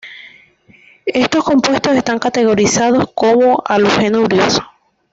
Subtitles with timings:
[1.05, 4.59] Estos compuestos están categorizados como halogenuros.